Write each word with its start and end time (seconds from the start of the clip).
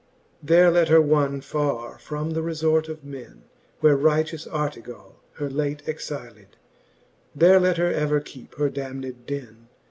There 0.41 0.71
let 0.71 0.87
her 0.89 0.99
wonne 0.99 1.41
far 1.41 1.99
from 1.99 2.33
refort 2.33 2.89
of 2.89 3.03
men, 3.03 3.43
Where 3.81 3.95
righteous 3.95 4.47
Artegall 4.47 5.21
her 5.33 5.47
late 5.47 5.87
exyled; 5.87 6.57
There 7.35 7.57
ever 7.57 7.63
let 7.63 7.77
her 7.77 8.19
keepe 8.19 8.55
her 8.55 8.71
damned 8.71 9.27
den. 9.27 9.67